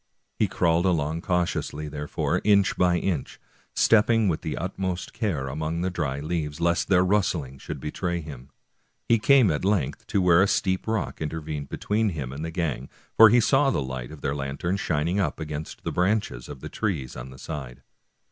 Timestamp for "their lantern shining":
14.21-15.19